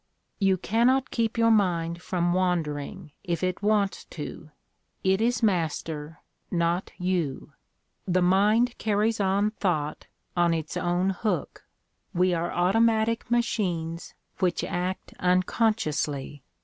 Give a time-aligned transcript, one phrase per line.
[0.39, 4.49] "You cannot keep your mind from wandering, if it wants to;
[5.03, 7.53] it is master, not you....
[8.07, 11.67] The mind carries on thought on its own hook....
[12.15, 16.41] We are auto matic machines which act unconsciously.